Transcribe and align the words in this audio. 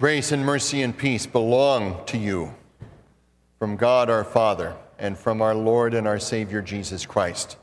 Grace 0.00 0.30
and 0.30 0.46
mercy 0.46 0.82
and 0.82 0.96
peace 0.96 1.26
belong 1.26 2.04
to 2.06 2.16
you 2.16 2.54
from 3.58 3.74
God 3.74 4.08
our 4.08 4.22
Father 4.22 4.76
and 4.96 5.18
from 5.18 5.42
our 5.42 5.56
Lord 5.56 5.92
and 5.92 6.06
our 6.06 6.20
Savior 6.20 6.62
Jesus 6.62 7.04
Christ. 7.04 7.56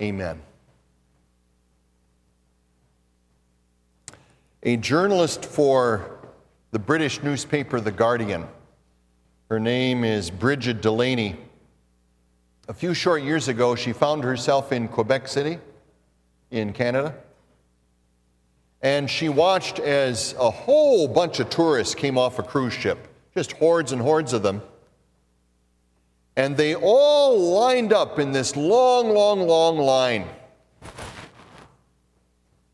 Amen. 0.00 0.40
A 4.62 4.78
journalist 4.78 5.44
for 5.44 6.18
the 6.70 6.78
British 6.78 7.22
newspaper 7.22 7.78
The 7.78 7.92
Guardian, 7.92 8.46
her 9.50 9.60
name 9.60 10.02
is 10.02 10.30
Brigid 10.30 10.80
Delaney. 10.80 11.36
A 12.68 12.72
few 12.72 12.94
short 12.94 13.22
years 13.22 13.48
ago, 13.48 13.74
she 13.74 13.92
found 13.92 14.24
herself 14.24 14.72
in 14.72 14.88
Quebec 14.88 15.28
City, 15.28 15.58
in 16.50 16.72
Canada 16.72 17.14
and 18.84 19.08
she 19.08 19.30
watched 19.30 19.78
as 19.78 20.34
a 20.38 20.50
whole 20.50 21.08
bunch 21.08 21.40
of 21.40 21.48
tourists 21.48 21.94
came 21.94 22.18
off 22.18 22.38
a 22.38 22.42
cruise 22.42 22.74
ship, 22.74 23.08
just 23.32 23.52
hordes 23.52 23.92
and 23.92 24.02
hordes 24.02 24.34
of 24.34 24.42
them. 24.42 24.60
And 26.36 26.54
they 26.54 26.74
all 26.74 27.38
lined 27.38 27.94
up 27.94 28.18
in 28.18 28.32
this 28.32 28.54
long, 28.56 29.08
long, 29.14 29.40
long 29.40 29.78
line. 29.78 30.26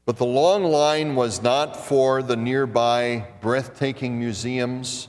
But 0.05 0.17
the 0.17 0.27
long 0.27 0.65
line 0.65 1.15
was 1.15 1.43
not 1.43 1.77
for 1.77 2.23
the 2.23 2.37
nearby 2.37 3.29
breathtaking 3.41 4.19
museums. 4.19 5.07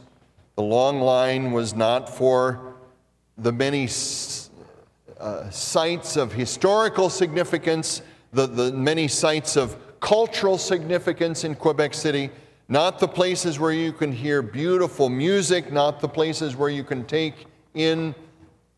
The 0.55 0.61
long 0.61 1.01
line 1.01 1.51
was 1.51 1.73
not 1.73 2.15
for 2.15 2.75
the 3.39 3.51
many 3.51 3.89
uh, 5.19 5.49
sites 5.49 6.15
of 6.15 6.31
historical 6.33 7.09
significance, 7.09 8.03
the, 8.33 8.45
the 8.45 8.71
many 8.71 9.07
sites 9.07 9.55
of 9.57 9.75
cultural 10.01 10.57
significance 10.57 11.45
in 11.45 11.55
Quebec 11.55 11.93
City, 11.93 12.29
not 12.67 12.99
the 12.99 13.07
places 13.07 13.59
where 13.59 13.71
you 13.71 13.93
can 13.93 14.11
hear 14.11 14.41
beautiful 14.41 15.07
music, 15.07 15.71
not 15.71 16.01
the 16.01 16.09
places 16.09 16.55
where 16.55 16.69
you 16.69 16.83
can 16.83 17.05
take 17.05 17.45
in 17.73 18.13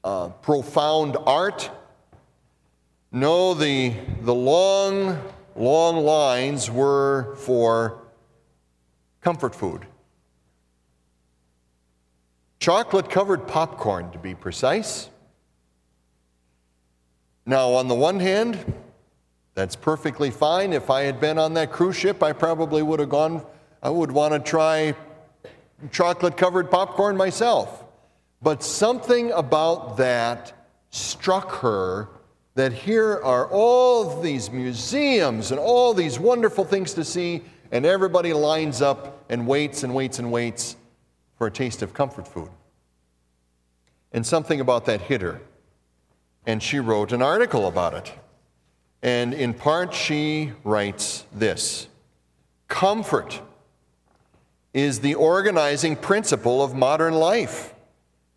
uh, 0.03 0.27
profound 0.29 1.17
art. 1.25 1.71
No, 3.11 3.53
the, 3.53 3.93
the 4.21 4.33
long, 4.33 5.19
long 5.55 5.97
lines 5.97 6.69
were 6.69 7.35
for 7.37 8.01
comfort 9.21 9.55
food. 9.55 9.87
Chocolate 12.59 13.09
covered 13.09 13.47
popcorn, 13.47 14.11
to 14.11 14.17
be 14.17 14.35
precise. 14.35 15.09
Now, 17.45 17.73
on 17.73 17.87
the 17.87 17.95
one 17.95 18.19
hand, 18.19 18.57
that's 19.55 19.75
perfectly 19.75 20.31
fine. 20.31 20.73
If 20.73 20.89
I 20.89 21.01
had 21.01 21.19
been 21.19 21.37
on 21.37 21.53
that 21.53 21.71
cruise 21.71 21.95
ship, 21.95 22.23
I 22.23 22.33
probably 22.33 22.81
would 22.81 22.99
have 22.99 23.09
gone, 23.09 23.45
I 23.81 23.89
would 23.89 24.11
want 24.11 24.33
to 24.33 24.39
try 24.39 24.95
chocolate 25.91 26.37
covered 26.37 26.71
popcorn 26.71 27.17
myself. 27.17 27.83
But 28.41 28.63
something 28.63 29.31
about 29.31 29.97
that 29.97 30.53
struck 30.89 31.51
her 31.61 32.09
that 32.55 32.73
here 32.73 33.19
are 33.23 33.47
all 33.47 34.21
these 34.21 34.51
museums 34.51 35.51
and 35.51 35.59
all 35.59 35.93
these 35.93 36.19
wonderful 36.19 36.63
things 36.63 36.93
to 36.93 37.03
see, 37.03 37.41
and 37.71 37.85
everybody 37.85 38.33
lines 38.33 38.81
up 38.81 39.23
and 39.29 39.47
waits 39.47 39.83
and 39.83 39.95
waits 39.95 40.19
and 40.19 40.31
waits 40.31 40.75
for 41.37 41.47
a 41.47 41.51
taste 41.51 41.81
of 41.81 41.93
comfort 41.93 42.27
food. 42.27 42.49
And 44.11 44.25
something 44.25 44.59
about 44.59 44.85
that 44.85 45.01
hit 45.01 45.21
her. 45.21 45.41
And 46.45 46.61
she 46.61 46.79
wrote 46.79 47.11
an 47.11 47.21
article 47.21 47.67
about 47.67 47.93
it. 47.93 48.13
And 49.03 49.33
in 49.33 49.53
part, 49.53 49.93
she 49.93 50.53
writes 50.63 51.25
this 51.33 51.87
Comfort 52.69 53.41
is 54.73 55.01
the 55.01 55.13
organizing 55.15 55.95
principle 55.95 56.63
of 56.63 56.73
modern 56.73 57.13
life. 57.13 57.75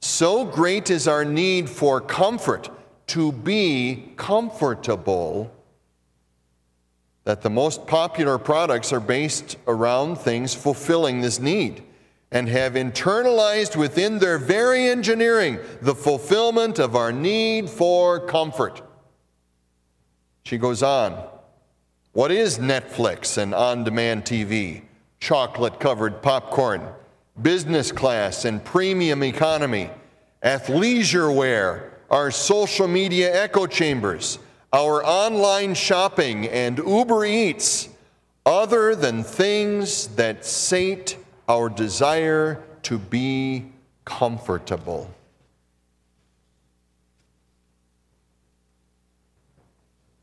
So 0.00 0.44
great 0.44 0.91
is 0.91 1.09
our 1.09 1.25
need 1.25 1.70
for 1.70 2.00
comfort, 2.00 2.69
to 3.06 3.33
be 3.33 4.12
comfortable, 4.16 5.50
that 7.25 7.43
the 7.43 7.50
most 7.50 7.87
popular 7.87 8.37
products 8.37 8.93
are 8.93 9.00
based 9.00 9.56
around 9.66 10.16
things 10.16 10.55
fulfilling 10.55 11.22
this 11.22 11.41
need 11.41 11.82
and 12.31 12.49
have 12.49 12.75
internalized 12.75 13.76
within 13.76 14.19
their 14.19 14.37
very 14.37 14.88
engineering 14.88 15.59
the 15.81 15.94
fulfillment 15.94 16.78
of 16.78 16.94
our 16.94 17.12
need 17.12 17.71
for 17.71 18.21
comfort. 18.21 18.82
She 20.47 20.59
goes 20.59 20.81
on. 20.81 21.27
What 22.12 22.31
is 22.31 22.59
Netflix 22.59 23.37
and 23.37 23.53
on 23.53 23.83
demand 23.83 24.23
TV? 24.23 24.83
Chocolate 25.19 25.81
covered 25.81 26.23
popcorn, 26.23 26.87
business 27.43 27.91
class 27.91 28.45
and 28.45 28.65
premium 28.65 29.25
economy, 29.25 29.91
athleisure 30.45 31.35
wear, 31.35 31.95
our 32.11 32.31
social 32.31 32.87
media 32.87 33.43
echo 33.43 33.67
chambers, 33.67 34.39
our 34.73 35.05
online 35.05 35.75
shopping 35.75 36.47
and 36.47 36.79
Uber 36.79 37.25
Eats, 37.25 37.89
other 38.45 38.95
than 38.95 39.25
things 39.25 40.06
that 40.15 40.45
sate 40.45 41.19
our 41.49 41.69
desire 41.69 42.62
to 42.85 42.99
be 42.99 43.67
comfortable. 44.05 45.12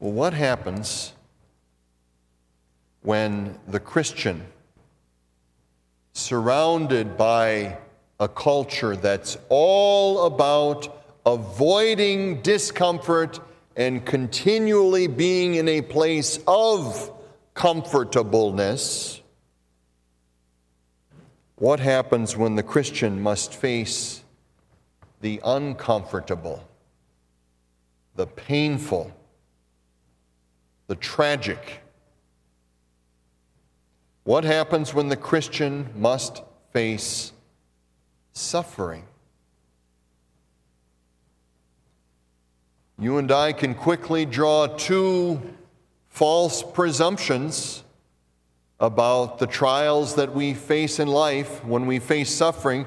Well, 0.04 0.12
what 0.12 0.34
happens 0.34 1.14
when 3.04 3.58
the 3.70 3.80
Christian, 3.80 4.46
surrounded 6.12 7.16
by 7.16 7.78
a 8.20 8.28
culture 8.28 8.98
that's 8.98 9.38
all 9.48 10.26
about 10.26 11.06
avoiding 11.26 12.42
discomfort 12.42 13.40
and 13.78 14.06
continually 14.06 15.08
being 15.08 15.56
in 15.56 15.70
a 15.70 15.80
place 15.80 16.38
of 16.48 17.10
comfortableness, 17.54 19.22
what 21.56 21.80
happens 21.80 22.36
when 22.36 22.56
the 22.56 22.64
Christian 22.64 23.22
must 23.22 23.54
face 23.54 24.22
the 25.22 25.40
uncomfortable, 25.46 26.62
the 28.18 28.28
painful, 28.28 29.10
the 30.88 30.96
tragic. 30.96 31.82
What 34.24 34.44
happens 34.44 34.94
when 34.94 35.10
the 35.10 35.18
Christian 35.18 35.90
must 35.96 36.42
face 36.72 37.34
suffering? 38.32 39.04
You 43.00 43.18
and 43.18 43.32
I 43.32 43.54
can 43.54 43.76
quickly 43.76 44.26
draw 44.26 44.68
two 44.68 45.42
false 46.10 46.64
presumptions 46.64 47.84
about 48.80 49.40
the 49.40 49.48
trials 49.48 50.16
that 50.16 50.34
we 50.34 50.54
face 50.54 51.00
in 51.00 51.08
life 51.08 51.64
when 51.66 51.86
we 51.86 52.00
face 52.00 52.30
suffering. 52.30 52.86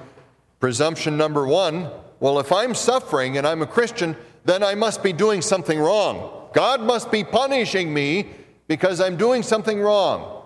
Presumption 0.60 1.16
number 1.16 1.46
one 1.46 1.90
well, 2.18 2.38
if 2.38 2.50
I'm 2.50 2.74
suffering 2.74 3.36
and 3.36 3.46
I'm 3.46 3.62
a 3.62 3.66
Christian, 3.66 4.16
then 4.44 4.62
I 4.62 4.74
must 4.74 5.02
be 5.02 5.12
doing 5.12 5.42
something 5.42 5.78
wrong. 5.78 6.35
God 6.56 6.80
must 6.80 7.10
be 7.10 7.22
punishing 7.22 7.92
me 7.92 8.30
because 8.66 8.98
I'm 8.98 9.18
doing 9.18 9.42
something 9.42 9.78
wrong. 9.78 10.42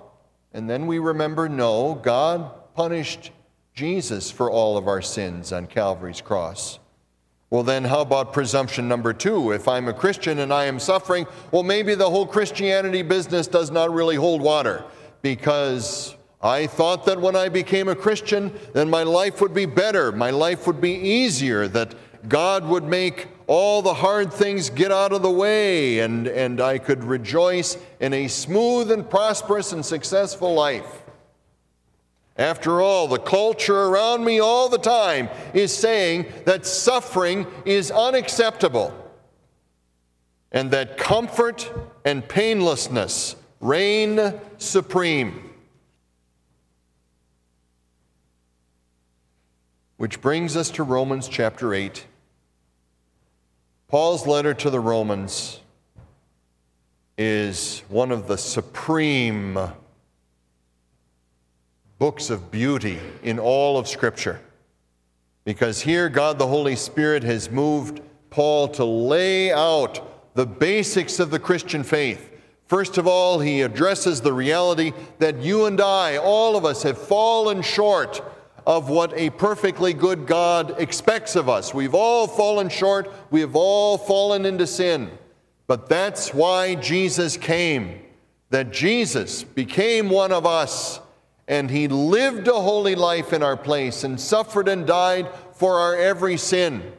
And 0.52 0.68
then 0.68 0.88
we 0.88 0.98
remember 0.98 1.48
no, 1.48 1.94
God 1.94 2.74
punished 2.74 3.30
Jesus 3.74 4.28
for 4.28 4.50
all 4.50 4.76
of 4.76 4.88
our 4.88 5.00
sins 5.02 5.52
on 5.52 5.68
Calvary's 5.68 6.20
cross. 6.20 6.80
Well, 7.48 7.62
then, 7.62 7.84
how 7.84 8.00
about 8.00 8.32
presumption 8.32 8.88
number 8.88 9.12
two? 9.12 9.52
If 9.52 9.68
I'm 9.68 9.86
a 9.86 9.92
Christian 9.92 10.40
and 10.40 10.52
I 10.52 10.64
am 10.64 10.80
suffering, 10.80 11.28
well, 11.52 11.62
maybe 11.62 11.94
the 11.94 12.10
whole 12.10 12.26
Christianity 12.26 13.02
business 13.02 13.46
does 13.46 13.70
not 13.70 13.94
really 13.94 14.16
hold 14.16 14.42
water 14.42 14.84
because 15.22 16.16
I 16.42 16.66
thought 16.66 17.06
that 17.06 17.20
when 17.20 17.36
I 17.36 17.48
became 17.48 17.86
a 17.86 17.94
Christian, 17.94 18.52
then 18.72 18.90
my 18.90 19.04
life 19.04 19.40
would 19.40 19.54
be 19.54 19.66
better, 19.66 20.10
my 20.10 20.30
life 20.30 20.66
would 20.66 20.80
be 20.80 20.90
easier, 20.90 21.68
that 21.68 21.94
God 22.28 22.66
would 22.66 22.82
make 22.82 23.28
all 23.50 23.82
the 23.82 23.94
hard 23.94 24.32
things 24.32 24.70
get 24.70 24.92
out 24.92 25.12
of 25.12 25.22
the 25.22 25.30
way, 25.30 25.98
and, 25.98 26.28
and 26.28 26.60
I 26.60 26.78
could 26.78 27.02
rejoice 27.02 27.76
in 27.98 28.12
a 28.12 28.28
smooth 28.28 28.92
and 28.92 29.10
prosperous 29.10 29.72
and 29.72 29.84
successful 29.84 30.54
life. 30.54 31.02
After 32.36 32.80
all, 32.80 33.08
the 33.08 33.18
culture 33.18 33.86
around 33.86 34.24
me 34.24 34.38
all 34.38 34.68
the 34.68 34.78
time 34.78 35.28
is 35.52 35.76
saying 35.76 36.26
that 36.44 36.64
suffering 36.64 37.44
is 37.64 37.90
unacceptable 37.90 38.94
and 40.52 40.70
that 40.70 40.96
comfort 40.96 41.72
and 42.04 42.28
painlessness 42.28 43.34
reign 43.58 44.32
supreme. 44.58 45.50
Which 49.96 50.20
brings 50.20 50.56
us 50.56 50.70
to 50.70 50.84
Romans 50.84 51.26
chapter 51.26 51.74
8 51.74 52.06
Paul's 53.90 54.24
letter 54.24 54.54
to 54.54 54.70
the 54.70 54.78
Romans 54.78 55.58
is 57.18 57.82
one 57.88 58.12
of 58.12 58.28
the 58.28 58.38
supreme 58.38 59.58
books 61.98 62.30
of 62.30 62.52
beauty 62.52 63.00
in 63.24 63.40
all 63.40 63.78
of 63.78 63.88
Scripture. 63.88 64.40
Because 65.44 65.80
here, 65.80 66.08
God 66.08 66.38
the 66.38 66.46
Holy 66.46 66.76
Spirit 66.76 67.24
has 67.24 67.50
moved 67.50 68.00
Paul 68.30 68.68
to 68.68 68.84
lay 68.84 69.50
out 69.50 70.36
the 70.36 70.46
basics 70.46 71.18
of 71.18 71.32
the 71.32 71.40
Christian 71.40 71.82
faith. 71.82 72.30
First 72.66 72.96
of 72.96 73.08
all, 73.08 73.40
he 73.40 73.62
addresses 73.62 74.20
the 74.20 74.32
reality 74.32 74.92
that 75.18 75.38
you 75.38 75.66
and 75.66 75.80
I, 75.80 76.16
all 76.16 76.56
of 76.56 76.64
us, 76.64 76.84
have 76.84 76.96
fallen 76.96 77.60
short 77.60 78.22
of 78.66 78.88
what 78.88 79.12
a 79.16 79.30
perfectly 79.30 79.92
good 79.92 80.26
God 80.26 80.80
expects 80.80 81.36
of 81.36 81.48
us. 81.48 81.74
We've 81.74 81.94
all 81.94 82.26
fallen 82.26 82.68
short, 82.68 83.12
we 83.30 83.40
have 83.40 83.56
all 83.56 83.98
fallen 83.98 84.46
into 84.46 84.66
sin. 84.66 85.10
But 85.66 85.88
that's 85.88 86.34
why 86.34 86.74
Jesus 86.74 87.36
came, 87.36 88.02
that 88.50 88.72
Jesus 88.72 89.44
became 89.44 90.10
one 90.10 90.32
of 90.32 90.44
us, 90.44 91.00
and 91.46 91.70
he 91.70 91.88
lived 91.88 92.48
a 92.48 92.52
holy 92.54 92.94
life 92.94 93.32
in 93.32 93.42
our 93.42 93.56
place 93.56 94.04
and 94.04 94.20
suffered 94.20 94.68
and 94.68 94.86
died 94.86 95.28
for 95.54 95.78
our 95.78 95.96
every 95.96 96.36
sin. 96.36 96.92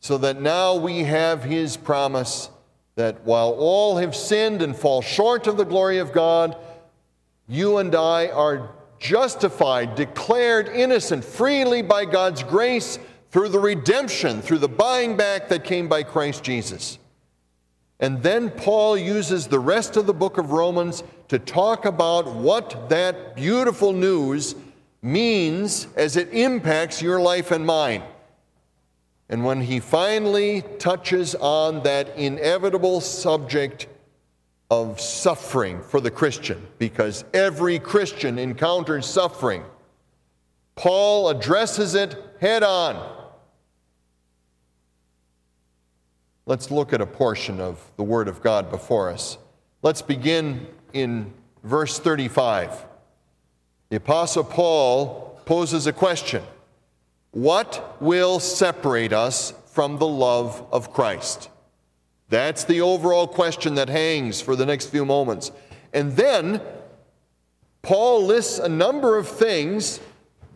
So 0.00 0.18
that 0.18 0.40
now 0.40 0.76
we 0.76 1.04
have 1.04 1.44
his 1.44 1.76
promise 1.76 2.50
that 2.96 3.24
while 3.24 3.50
all 3.50 3.98
have 3.98 4.16
sinned 4.16 4.62
and 4.62 4.74
fall 4.74 5.02
short 5.02 5.46
of 5.46 5.56
the 5.56 5.64
glory 5.64 5.98
of 5.98 6.12
God, 6.12 6.56
you 7.46 7.78
and 7.78 7.94
I 7.94 8.28
are 8.28 8.70
justified, 8.98 9.94
declared 9.94 10.68
innocent 10.68 11.24
freely 11.24 11.82
by 11.82 12.04
God's 12.04 12.42
grace 12.42 12.98
through 13.30 13.48
the 13.50 13.58
redemption, 13.58 14.40
through 14.40 14.58
the 14.58 14.68
buying 14.68 15.16
back 15.16 15.48
that 15.48 15.64
came 15.64 15.88
by 15.88 16.02
Christ 16.02 16.42
Jesus. 16.42 16.98
And 17.98 18.22
then 18.22 18.50
Paul 18.50 18.96
uses 18.96 19.46
the 19.46 19.58
rest 19.58 19.96
of 19.96 20.06
the 20.06 20.14
book 20.14 20.38
of 20.38 20.50
Romans 20.52 21.02
to 21.28 21.38
talk 21.38 21.84
about 21.84 22.34
what 22.34 22.88
that 22.88 23.34
beautiful 23.34 23.92
news 23.92 24.54
means 25.02 25.86
as 25.96 26.16
it 26.16 26.32
impacts 26.32 27.00
your 27.00 27.20
life 27.20 27.50
and 27.50 27.64
mine. 27.64 28.02
And 29.28 29.44
when 29.44 29.62
he 29.62 29.80
finally 29.80 30.62
touches 30.78 31.34
on 31.34 31.82
that 31.82 32.16
inevitable 32.16 33.00
subject 33.00 33.88
of 34.70 35.00
suffering 35.00 35.80
for 35.82 36.00
the 36.00 36.10
Christian 36.10 36.66
because 36.78 37.24
every 37.32 37.78
Christian 37.78 38.38
encounters 38.38 39.06
suffering. 39.06 39.62
Paul 40.74 41.28
addresses 41.28 41.94
it 41.94 42.16
head 42.40 42.62
on. 42.62 43.14
Let's 46.44 46.70
look 46.70 46.92
at 46.92 47.00
a 47.00 47.06
portion 47.06 47.60
of 47.60 47.80
the 47.96 48.02
Word 48.02 48.28
of 48.28 48.42
God 48.42 48.70
before 48.70 49.10
us. 49.10 49.38
Let's 49.82 50.02
begin 50.02 50.66
in 50.92 51.32
verse 51.64 51.98
35. 51.98 52.84
The 53.88 53.96
Apostle 53.96 54.44
Paul 54.44 55.40
poses 55.44 55.86
a 55.86 55.92
question 55.92 56.42
What 57.30 58.00
will 58.00 58.40
separate 58.40 59.12
us 59.12 59.54
from 59.72 59.98
the 59.98 60.06
love 60.06 60.64
of 60.72 60.92
Christ? 60.92 61.50
That's 62.28 62.64
the 62.64 62.80
overall 62.80 63.26
question 63.26 63.74
that 63.76 63.88
hangs 63.88 64.40
for 64.40 64.56
the 64.56 64.66
next 64.66 64.86
few 64.86 65.04
moments. 65.04 65.52
And 65.92 66.16
then 66.16 66.60
Paul 67.82 68.24
lists 68.24 68.58
a 68.58 68.68
number 68.68 69.16
of 69.16 69.28
things 69.28 70.00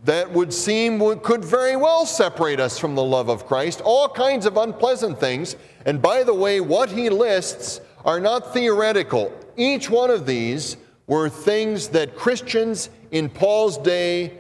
that 0.05 0.31
would 0.33 0.53
seem 0.53 0.99
could 1.21 1.45
very 1.45 1.77
well 1.77 2.07
separate 2.07 2.59
us 2.59 2.79
from 2.79 2.95
the 2.95 3.05
love 3.05 3.29
of 3.29 3.47
Christ, 3.47 3.81
all 3.83 4.09
kinds 4.09 4.47
of 4.47 4.57
unpleasant 4.57 5.21
things. 5.21 5.57
And 5.85 6.01
by 6.01 6.23
the 6.23 6.35
way, 6.35 6.61
what 6.61 6.91
he 6.91 7.09
lists 7.11 7.81
are 8.05 8.19
not 8.19 8.53
theoretical. 8.53 9.33
Each 9.57 9.91
one 9.91 10.11
of 10.11 10.27
these 10.27 10.77
were 11.07 11.29
things 11.29 11.89
that 11.89 12.17
Christians 12.17 12.89
in 13.11 13.29
Paul's 13.29 13.79
day 13.79 14.39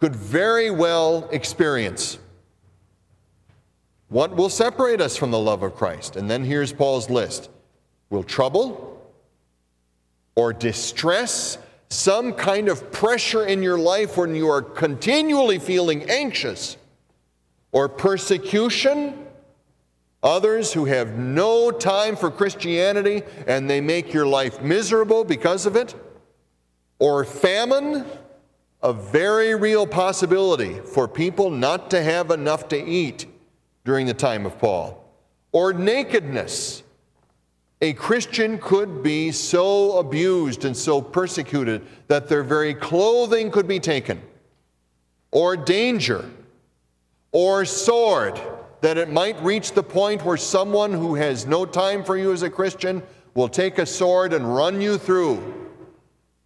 could 0.00 0.16
very 0.16 0.70
well 0.70 1.28
experience. 1.30 2.18
What 4.14 4.36
will 4.36 4.48
separate 4.48 5.00
us 5.00 5.16
from 5.16 5.32
the 5.32 5.40
love 5.40 5.64
of 5.64 5.74
Christ? 5.74 6.14
And 6.14 6.30
then 6.30 6.44
here's 6.44 6.72
Paul's 6.72 7.10
list 7.10 7.50
Will 8.10 8.22
trouble 8.22 9.02
or 10.36 10.52
distress, 10.52 11.58
some 11.88 12.32
kind 12.32 12.68
of 12.68 12.92
pressure 12.92 13.44
in 13.44 13.60
your 13.60 13.76
life 13.76 14.16
when 14.16 14.36
you 14.36 14.48
are 14.48 14.62
continually 14.62 15.58
feeling 15.58 16.08
anxious, 16.08 16.76
or 17.72 17.88
persecution, 17.88 19.26
others 20.22 20.72
who 20.72 20.84
have 20.84 21.18
no 21.18 21.72
time 21.72 22.14
for 22.14 22.30
Christianity 22.30 23.24
and 23.48 23.68
they 23.68 23.80
make 23.80 24.14
your 24.14 24.28
life 24.28 24.62
miserable 24.62 25.24
because 25.24 25.66
of 25.66 25.74
it, 25.74 25.92
or 27.00 27.24
famine, 27.24 28.06
a 28.80 28.92
very 28.92 29.56
real 29.56 29.88
possibility 29.88 30.78
for 30.78 31.08
people 31.08 31.50
not 31.50 31.90
to 31.90 32.00
have 32.00 32.30
enough 32.30 32.68
to 32.68 32.80
eat 32.80 33.26
during 33.84 34.06
the 34.06 34.14
time 34.14 34.46
of 34.46 34.58
Paul. 34.58 35.00
Or 35.52 35.72
nakedness. 35.72 36.82
A 37.80 37.92
Christian 37.92 38.58
could 38.58 39.02
be 39.02 39.30
so 39.30 39.98
abused 39.98 40.64
and 40.64 40.76
so 40.76 41.02
persecuted 41.02 41.82
that 42.08 42.28
their 42.28 42.42
very 42.42 42.74
clothing 42.74 43.50
could 43.50 43.68
be 43.68 43.78
taken. 43.78 44.22
Or 45.30 45.56
danger. 45.56 46.28
Or 47.30 47.64
sword, 47.64 48.40
that 48.80 48.96
it 48.96 49.10
might 49.10 49.40
reach 49.42 49.72
the 49.72 49.82
point 49.82 50.24
where 50.24 50.36
someone 50.36 50.92
who 50.92 51.14
has 51.14 51.46
no 51.46 51.66
time 51.66 52.04
for 52.04 52.16
you 52.16 52.32
as 52.32 52.42
a 52.42 52.50
Christian 52.50 53.02
will 53.34 53.48
take 53.48 53.78
a 53.78 53.86
sword 53.86 54.32
and 54.32 54.54
run 54.54 54.80
you 54.80 54.96
through. 54.96 55.54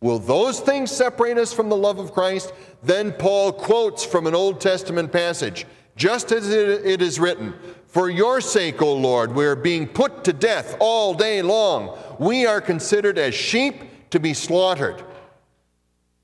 Will 0.00 0.18
those 0.18 0.60
things 0.60 0.90
separate 0.90 1.38
us 1.38 1.52
from 1.52 1.68
the 1.68 1.76
love 1.76 1.98
of 1.98 2.12
Christ? 2.12 2.52
Then 2.82 3.12
Paul 3.12 3.52
quotes 3.52 4.04
from 4.04 4.26
an 4.26 4.34
Old 4.34 4.60
Testament 4.60 5.12
passage 5.12 5.66
just 5.98 6.30
as 6.30 6.48
it 6.48 7.02
is 7.02 7.18
written, 7.18 7.52
For 7.88 8.08
your 8.08 8.40
sake, 8.40 8.80
O 8.80 8.94
Lord, 8.94 9.34
we 9.34 9.44
are 9.44 9.56
being 9.56 9.86
put 9.86 10.24
to 10.24 10.32
death 10.32 10.76
all 10.78 11.12
day 11.12 11.42
long. 11.42 11.98
We 12.20 12.46
are 12.46 12.60
considered 12.60 13.18
as 13.18 13.34
sheep 13.34 14.10
to 14.10 14.20
be 14.20 14.32
slaughtered. 14.32 15.02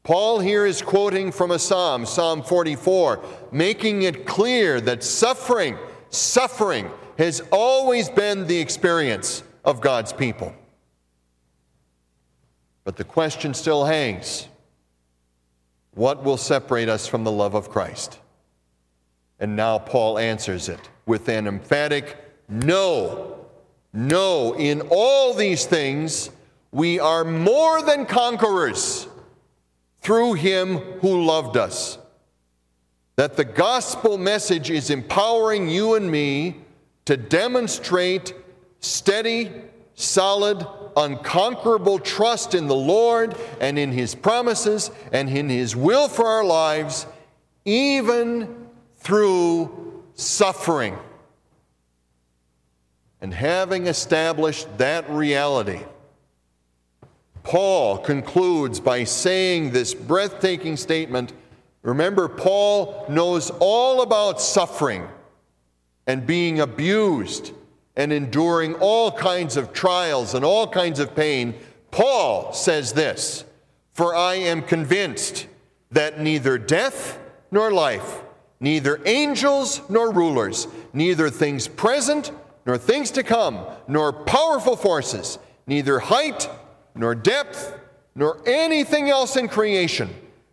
Paul 0.05 0.39
here 0.39 0.65
is 0.65 0.81
quoting 0.81 1.33
from 1.33 1.51
a 1.51 1.59
psalm, 1.59 2.07
Psalm 2.07 2.43
44, 2.43 3.25
making 3.51 4.03
it 4.03 4.27
clear 4.27 4.81
that 4.83 5.03
suffering, 5.03 5.77
suffering 6.09 6.89
has 7.19 7.43
always 7.51 8.09
been 8.09 8.47
the 8.47 8.59
experience 8.59 9.43
of 9.65 9.81
God's 9.81 10.13
people. 10.13 10.55
But 12.85 12.97
the 12.97 13.05
question 13.05 13.55
still 13.55 13.85
hangs 13.85 14.49
what 15.95 16.23
will 16.23 16.37
separate 16.37 16.89
us 16.89 17.07
from 17.07 17.25
the 17.25 17.33
love 17.33 17.55
of 17.55 17.71
Christ? 17.71 18.19
And 19.45 19.57
now 19.57 19.79
Paul 19.79 20.19
answers 20.19 20.71
it 20.71 20.81
with 21.05 21.29
an 21.29 21.47
emphatic 21.47 22.17
no. 22.49 23.45
No, 23.93 24.55
in 24.55 24.81
all 24.89 25.35
these 25.35 25.67
things, 25.67 26.31
we 26.73 26.99
are 26.99 27.27
more 27.27 27.83
than 27.83 28.07
conquerors 28.07 29.07
through 30.01 30.33
him 30.33 30.79
who 31.03 31.23
loved 31.27 31.59
us. 31.59 31.99
That 33.17 33.37
the 33.37 33.45
gospel 33.45 34.17
message 34.17 34.71
is 34.71 34.89
empowering 34.89 35.69
you 35.69 35.95
and 35.95 36.11
me 36.11 36.63
to 37.05 37.19
demonstrate 37.19 38.33
steady, 38.81 39.53
solid, 39.95 40.67
unconquerable 40.97 41.99
trust 41.99 42.55
in 42.55 42.67
the 42.67 42.75
Lord 42.75 43.37
and 43.61 43.79
in 43.79 43.93
his 43.93 44.15
promises 44.15 44.91
and 45.13 45.29
in 45.29 45.51
his 45.51 45.77
will 45.77 46.09
for 46.09 46.29
our 46.29 46.45
lives, 46.45 47.05
even 47.67 48.64
through 49.05 50.03
suffering. 50.15 50.97
And 53.21 53.33
having 53.33 53.87
established 53.87 54.79
that 54.79 55.09
reality, 55.09 55.81
Paul 57.43 57.99
concludes 57.99 58.81
by 58.81 59.05
saying 59.05 59.71
this 59.71 59.93
breathtaking 59.95 60.79
statement. 60.79 61.35
Remember, 61.83 62.29
Paul 62.29 63.05
knows 63.09 63.51
all 63.61 64.01
about 64.01 64.41
suffering 64.41 65.07
and 66.07 66.27
being 66.27 66.61
abused 66.61 67.53
and 67.97 68.11
enduring 68.11 68.75
all 68.77 69.13
kinds 69.13 69.59
of 69.59 69.75
trials 69.75 70.35
and 70.35 70.45
all 70.45 70.67
kinds 70.67 70.99
of 70.99 71.15
pain. 71.15 71.55
Paul 71.91 72.55
says 72.55 72.95
this 72.95 73.45
For 73.93 74.15
I 74.15 74.35
am 74.35 74.63
convinced 74.63 75.47
that 75.91 76.21
neither 76.21 76.57
death 76.57 77.19
nor 77.51 77.71
life 77.71 78.23
neither 78.65 78.99
angels 79.05 79.83
nor 79.91 80.11
rulers, 80.11 80.67
neither 80.95 81.29
things 81.29 81.69
present 81.69 82.33
nor 82.65 82.79
things 82.79 83.11
to 83.11 83.23
come, 83.23 83.63
nor 83.87 84.11
powerful 84.11 84.75
forces, 84.75 85.39
neither 85.67 85.99
height 85.99 86.49
nor 86.95 87.15
depth, 87.15 87.79
nor 88.15 88.41
anything 88.47 89.11
else 89.11 89.37
in 89.37 89.49
creation 89.49 90.09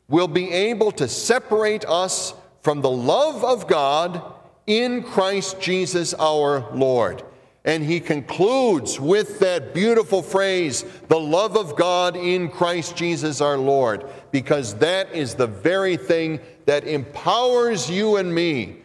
will 0.10 0.28
be 0.28 0.52
able 0.52 0.92
to 0.92 1.08
separate 1.08 1.86
us 1.86 2.34
from 2.62 2.82
the 2.82 2.90
love 2.90 3.46
of 3.46 3.66
God 3.70 4.22
in 4.68 5.04
Christ 5.04 5.62
Jesus 5.62 6.14
our 6.16 6.70
Lord. 6.76 7.24
And 7.64 7.84
he 7.84 8.00
concludes 8.00 9.00
with 9.00 9.40
that 9.40 9.74
beautiful 9.74 10.24
phrase, 10.24 10.84
the 11.10 11.20
love 11.20 11.56
of 11.56 11.76
God 11.76 12.16
in 12.16 12.50
Christ 12.50 12.96
Jesus 12.96 13.40
our 13.40 13.58
Lord, 13.58 14.06
because 14.32 14.76
that 14.76 15.14
is 15.14 15.36
the 15.36 15.48
very 15.48 15.96
thing 15.96 16.40
that 16.66 16.88
empowers 16.88 17.90
you 17.90 18.18
and 18.18 18.34
me 18.34 18.78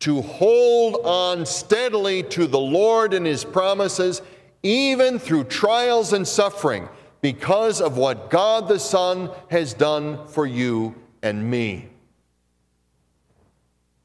to 0.00 0.20
hold 0.20 1.00
on 1.04 1.46
steadily 1.46 2.22
to 2.22 2.46
the 2.46 2.58
Lord 2.58 3.14
and 3.14 3.24
his 3.24 3.44
promises, 3.44 4.20
even 4.62 5.18
through 5.18 5.44
trials 5.44 6.12
and 6.12 6.28
suffering, 6.28 6.88
because 7.22 7.80
of 7.80 7.96
what 7.96 8.30
God 8.30 8.68
the 8.68 8.78
Son 8.78 9.30
has 9.50 9.72
done 9.72 10.26
for 10.26 10.46
you 10.46 10.94
and 11.22 11.50
me. 11.50 11.88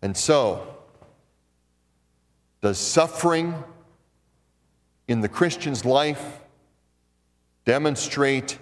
And 0.01 0.15
so, 0.15 0.75
does 2.61 2.77
suffering 2.77 3.53
in 5.07 5.21
the 5.21 5.29
Christian's 5.29 5.85
life 5.85 6.39
demonstrate 7.65 8.57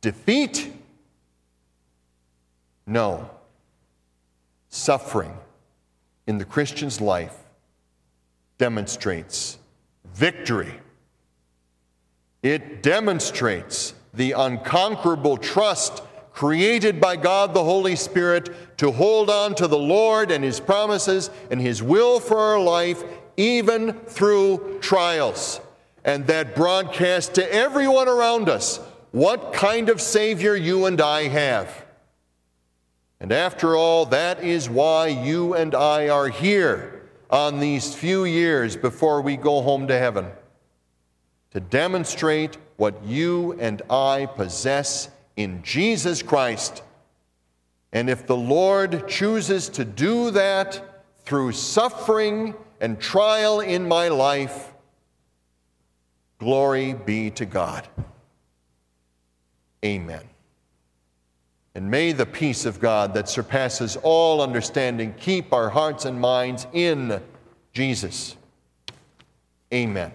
defeat? 0.00 0.72
No. 2.86 3.30
Suffering 4.68 5.36
in 6.26 6.38
the 6.38 6.44
Christian's 6.44 7.00
life 7.00 7.36
demonstrates 8.58 9.58
victory. 10.12 10.80
It 12.42 12.82
demonstrates 12.82 13.94
the 14.12 14.32
unconquerable 14.32 15.36
trust 15.36 16.02
created 16.32 17.00
by 17.00 17.16
God 17.16 17.54
the 17.54 17.64
Holy 17.64 17.96
Spirit 17.96 18.78
to 18.78 18.90
hold 18.90 19.30
on 19.30 19.54
to 19.54 19.66
the 19.66 19.78
Lord 19.78 20.30
and 20.30 20.42
His 20.42 20.60
promises 20.60 21.30
and 21.50 21.60
His 21.60 21.82
will 21.82 22.20
for 22.20 22.38
our 22.38 22.60
life, 22.60 23.02
even 23.36 23.92
through 23.92 24.78
trials. 24.80 25.60
And 26.04 26.26
that 26.26 26.54
broadcast 26.54 27.34
to 27.34 27.54
everyone 27.54 28.08
around 28.08 28.48
us 28.48 28.78
what 29.10 29.52
kind 29.52 29.88
of 29.88 30.00
Savior 30.00 30.54
you 30.54 30.86
and 30.86 31.00
I 31.00 31.28
have. 31.28 31.84
And 33.20 33.32
after 33.32 33.76
all, 33.76 34.06
that 34.06 34.42
is 34.42 34.68
why 34.68 35.06
you 35.06 35.54
and 35.54 35.74
I 35.74 36.08
are 36.08 36.28
here 36.28 37.02
on 37.30 37.60
these 37.60 37.94
few 37.94 38.24
years 38.24 38.76
before 38.76 39.22
we 39.22 39.36
go 39.36 39.62
home 39.62 39.86
to 39.88 39.98
heaven 39.98 40.26
to 41.52 41.60
demonstrate 41.60 42.58
what 42.76 43.02
you 43.04 43.52
and 43.60 43.80
I 43.88 44.26
possess 44.26 45.08
in 45.36 45.62
Jesus 45.62 46.20
Christ. 46.20 46.82
And 47.92 48.10
if 48.10 48.26
the 48.26 48.36
Lord 48.36 49.08
chooses 49.08 49.68
to 49.70 49.84
do 49.84 50.32
that 50.32 51.04
through 51.24 51.52
suffering 51.52 52.54
and 52.80 53.00
trial 53.00 53.60
in 53.60 53.86
my 53.86 54.08
life, 54.08 54.73
glory 56.44 56.92
be 56.92 57.30
to 57.30 57.46
God. 57.46 57.88
Amen. 59.82 60.22
And 61.74 61.90
may 61.90 62.12
the 62.12 62.26
peace 62.26 62.66
of 62.66 62.80
God 62.80 63.14
that 63.14 63.30
surpasses 63.30 63.96
all 64.02 64.42
understanding 64.42 65.14
keep 65.18 65.54
our 65.54 65.70
hearts 65.70 66.04
and 66.04 66.20
minds 66.20 66.66
in 66.74 67.20
Jesus. 67.72 68.36
Amen. 69.72 70.12